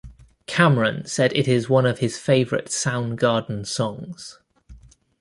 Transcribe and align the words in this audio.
Cameron 0.47 1.05
said 1.05 1.31
it 1.33 1.47
is 1.47 1.69
one 1.69 1.85
of 1.85 1.99
his 1.99 2.17
favorite 2.17 2.69
Soundgarden 2.69 3.67
songs. 3.67 4.39